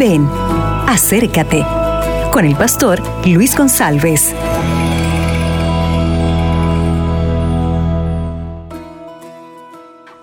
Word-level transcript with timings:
Ven, 0.00 0.26
acércate 0.86 1.62
con 2.32 2.46
el 2.46 2.56
pastor 2.56 3.02
Luis 3.26 3.54
González. 3.54 4.34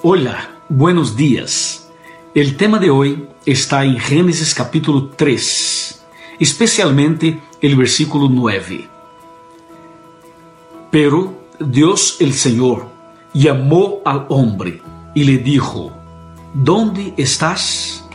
Hola, 0.00 0.48
buenos 0.70 1.14
días. 1.14 1.90
El 2.34 2.56
tema 2.56 2.78
de 2.78 2.88
hoy 2.88 3.28
está 3.44 3.84
en 3.84 3.98
Génesis 3.98 4.54
capítulo 4.54 5.10
3, 5.14 6.06
especialmente 6.40 7.42
el 7.60 7.76
versículo 7.76 8.30
9. 8.30 8.88
Pero 10.90 11.34
Dios 11.60 12.16
el 12.20 12.32
Señor 12.32 12.88
llamó 13.34 14.00
al 14.06 14.24
hombre 14.30 14.80
y 15.14 15.24
le 15.24 15.36
dijo, 15.36 15.92
¿dónde 16.54 17.12
estás? 17.18 18.08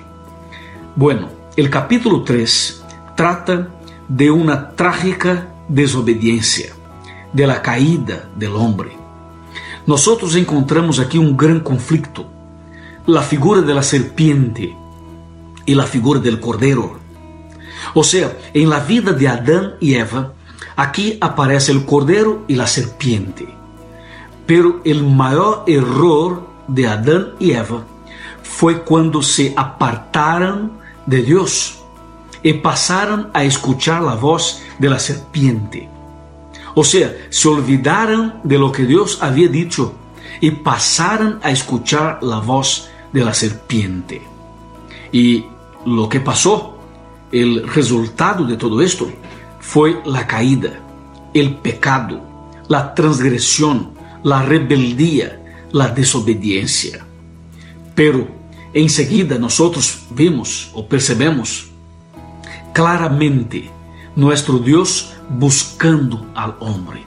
Bueno, 0.95 1.40
el 1.57 1.69
capítulo 1.69 2.23
3 2.23 2.83
trata 3.15 3.67
de 4.07 4.31
una 4.31 4.69
trágica 4.69 5.49
desobediencia, 5.67 6.73
de 7.33 7.45
la 7.45 7.61
caída 7.61 8.29
del 8.37 8.55
hombre. 8.55 8.91
Nosotros 9.85 10.35
encontramos 10.35 10.99
aquí 10.99 11.17
un 11.17 11.35
gran 11.35 11.59
conflicto, 11.59 12.25
la 13.05 13.21
figura 13.21 13.61
de 13.61 13.73
la 13.73 13.83
serpiente 13.83 14.75
y 15.65 15.75
la 15.75 15.83
figura 15.83 16.21
del 16.21 16.39
cordero. 16.39 16.99
O 17.93 18.03
sea, 18.03 18.37
en 18.53 18.69
la 18.69 18.79
vida 18.79 19.11
de 19.11 19.27
Adán 19.27 19.73
y 19.81 19.95
Eva, 19.95 20.33
aquí 20.77 21.17
aparece 21.19 21.73
el 21.73 21.85
cordero 21.85 22.45
y 22.47 22.55
la 22.55 22.67
serpiente. 22.67 23.47
Pero 24.45 24.81
el 24.85 25.03
mayor 25.03 25.63
error 25.67 26.47
de 26.67 26.87
Adán 26.87 27.31
y 27.39 27.51
Eva 27.51 27.83
fue 28.41 28.83
cuando 28.83 29.21
se 29.21 29.53
apartaron 29.57 30.80
de 31.05 31.23
Dios 31.23 31.79
y 32.43 32.53
pasaron 32.53 33.29
a 33.33 33.43
escuchar 33.43 34.01
la 34.01 34.15
voz 34.15 34.61
de 34.79 34.89
la 34.89 34.99
serpiente. 34.99 35.89
O 36.73 36.83
sea, 36.83 37.13
se 37.29 37.47
olvidaron 37.47 38.35
de 38.43 38.57
lo 38.57 38.71
que 38.71 38.85
Dios 38.85 39.19
había 39.21 39.47
dicho 39.47 39.93
y 40.39 40.51
pasaron 40.51 41.39
a 41.43 41.51
escuchar 41.51 42.19
la 42.21 42.39
voz 42.39 42.89
de 43.11 43.23
la 43.23 43.33
serpiente. 43.33 44.21
Y 45.11 45.45
lo 45.85 46.07
que 46.07 46.19
pasó, 46.19 46.77
el 47.31 47.67
resultado 47.67 48.45
de 48.45 48.57
todo 48.57 48.81
esto, 48.81 49.11
fue 49.59 50.01
la 50.05 50.25
caída, 50.25 50.79
el 51.33 51.55
pecado, 51.57 52.21
la 52.67 52.95
transgresión, 52.95 53.91
la 54.23 54.41
rebeldía, 54.43 55.41
la 55.71 55.89
desobediencia. 55.89 57.05
Pero 57.93 58.40
enseguida 58.73 59.37
nosotros 59.37 60.03
vimos 60.09 60.69
o 60.73 60.87
percebemos 60.87 61.67
claramente 62.73 63.69
nuestro 64.15 64.59
Dios 64.59 65.13
buscando 65.29 66.25
al 66.35 66.55
hombre. 66.59 67.03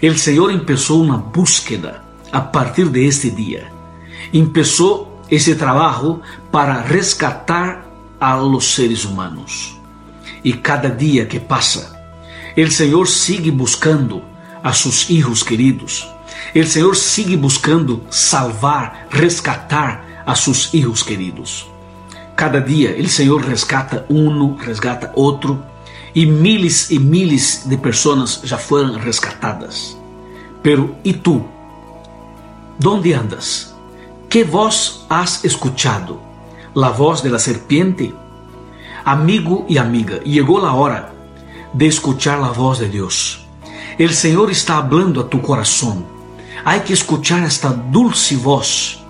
El 0.00 0.18
Señor 0.18 0.50
empezó 0.50 0.96
una 0.96 1.16
búsqueda 1.16 2.04
a 2.32 2.50
partir 2.50 2.90
de 2.90 3.06
este 3.06 3.30
día. 3.30 3.70
Empezó 4.32 5.20
ese 5.28 5.54
trabajo 5.54 6.20
para 6.50 6.82
rescatar 6.82 7.84
a 8.18 8.36
los 8.36 8.66
seres 8.66 9.04
humanos. 9.04 9.76
Y 10.42 10.54
cada 10.54 10.88
día 10.90 11.28
que 11.28 11.40
pasa, 11.40 12.00
el 12.56 12.70
Señor 12.70 13.08
sigue 13.08 13.50
buscando 13.50 14.22
a 14.62 14.72
sus 14.72 15.10
hijos 15.10 15.44
queridos. 15.44 16.08
El 16.54 16.66
Señor 16.66 16.96
sigue 16.96 17.36
buscando 17.36 18.04
salvar, 18.10 19.06
rescatar 19.10 20.09
a 20.24 20.34
sus 20.34 20.72
hijos 20.74 21.02
queridos. 21.02 21.66
Cada 22.36 22.60
dia 22.60 22.96
o 22.98 23.08
Senhor 23.08 23.42
resgata 23.42 24.06
um, 24.08 24.54
resgata 24.54 25.12
outro, 25.14 25.62
e 26.14 26.26
miles 26.26 26.90
e 26.90 26.98
miles 26.98 27.64
de 27.66 27.76
pessoas 27.76 28.40
já 28.42 28.58
foram 28.58 28.98
rescatadas. 28.98 29.96
Pero 30.62 30.94
e 31.04 31.12
tu? 31.12 31.44
Donde 32.78 33.12
andas? 33.12 33.74
Que 34.28 34.44
voz 34.44 35.04
has 35.08 35.44
escuchado? 35.44 36.20
La 36.74 36.90
voz 36.90 37.22
de 37.22 37.28
la 37.28 37.38
serpiente? 37.38 38.14
Amigo 39.04 39.64
e 39.68 39.78
amiga, 39.78 40.20
chegou 40.24 40.64
a 40.64 40.72
hora 40.72 41.12
de 41.72 41.86
escuchar 41.86 42.40
a 42.42 42.52
voz 42.52 42.78
de 42.78 42.86
Deus. 42.86 43.46
O 43.98 44.08
Senhor 44.08 44.50
está 44.50 44.78
hablando 44.78 45.20
a 45.20 45.24
tu 45.24 45.38
coração. 45.40 46.04
Há 46.64 46.78
que 46.78 46.92
escuchar 46.92 47.42
esta 47.42 47.68
dulce 47.68 48.36
voz 48.36 49.04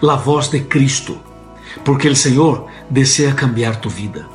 la 0.00 0.14
voz 0.14 0.50
de 0.50 0.68
Cristo, 0.68 1.16
porque 1.84 2.08
el 2.08 2.16
Señor 2.16 2.66
desea 2.90 3.34
cambiar 3.34 3.80
tu 3.80 3.90
vida. 3.90 4.28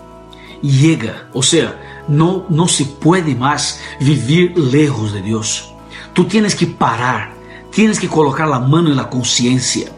Llega, 0.62 1.28
o 1.34 1.42
sea, 1.42 2.04
no, 2.08 2.46
no 2.50 2.68
se 2.68 2.86
puede 2.86 3.36
más 3.36 3.80
vivir 4.00 4.58
lejos 4.58 5.14
de 5.14 5.22
Dios. 5.22 5.74
Tú 6.14 6.26
tienes 6.26 6.56
que 6.56 6.68
parar, 6.68 7.34
tienes 7.72 8.00
que 8.00 8.08
colocar 8.08 8.48
la 8.48 8.60
mano 8.60 8.90
en 8.90 8.96
la 8.96 9.10
conciencia 9.10 9.92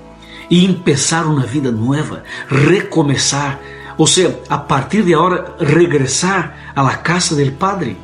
y 0.50 0.66
empezar 0.66 1.26
una 1.26 1.46
vida 1.46 1.72
nueva, 1.72 2.24
recomenzar 2.50 3.60
o 3.98 4.08
sea, 4.08 4.36
a 4.50 4.68
partir 4.68 5.06
de 5.06 5.14
ahora 5.14 5.56
regresar 5.60 6.72
a 6.74 6.84
la 6.84 7.02
casa 7.02 7.36
del 7.36 7.54
Padre. 7.54 7.96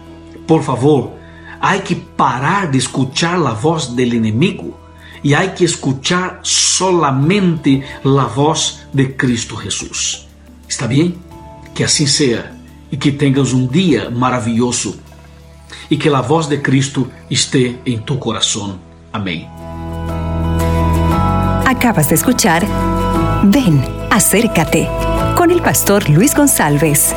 Por 0.47 0.63
favor, 0.63 1.11
hay 1.59 1.79
que 1.79 1.95
parar 1.95 2.71
de 2.71 2.77
escuchar 2.77 3.39
la 3.39 3.53
voz 3.53 3.95
del 3.95 4.13
enemigo 4.13 4.77
y 5.24 5.34
hay 5.34 5.50
que 5.50 5.66
escuchar 5.66 6.40
solamente 6.44 7.84
la 8.03 8.25
voz 8.25 8.81
de 8.94 9.16
Cristo 9.16 9.56
Jesús. 9.56 10.28
¿Está 10.68 10.88
bien? 10.88 11.16
Que 11.74 11.84
así 11.84 12.07
sea 12.07 12.56
y 12.91 12.97
que 12.97 13.12
tengas 13.12 13.53
un 13.53 13.69
día 13.69 14.09
maravilloso 14.09 14.96
y 15.90 15.97
que 15.97 16.09
la 16.09 16.22
voz 16.22 16.50
de 16.50 16.62
Cristo 16.62 17.09
esté 17.30 17.80
en 17.85 18.03
tu 18.03 18.19
corazón. 18.19 18.80
Amén. 19.12 19.47
Acabas 21.66 22.09
de 22.09 22.16
escuchar 22.16 22.66
Ven, 23.44 23.81
acércate 24.12 24.90
con 25.38 25.50
el 25.50 25.62
pastor 25.62 26.09
Luis 26.09 26.36
González. 26.36 27.16